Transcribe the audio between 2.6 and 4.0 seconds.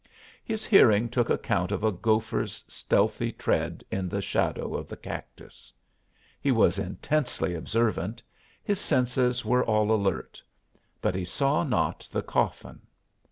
stealthy tread